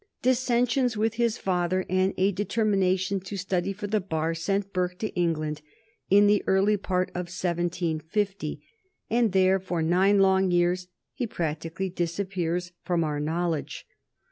Dissensions 0.23 0.97
with 0.97 1.13
his 1.13 1.37
father 1.37 1.85
and 1.87 2.15
a 2.17 2.31
determination 2.31 3.19
to 3.19 3.37
study 3.37 3.71
for 3.71 3.85
the 3.85 4.01
bar 4.01 4.33
sent 4.33 4.73
Burke 4.73 4.97
to 4.97 5.13
England 5.13 5.61
in 6.09 6.25
the 6.25 6.43
early 6.47 6.75
part 6.75 7.09
of 7.09 7.27
1750, 7.29 8.63
and 9.11 9.31
there 9.31 9.59
for 9.59 9.83
nine 9.83 10.17
long 10.17 10.49
years 10.49 10.87
he 11.13 11.27
practically 11.27 11.89
disappears 11.91 12.71
from 12.83 13.03
our 13.03 13.19
knowledge. 13.19 13.85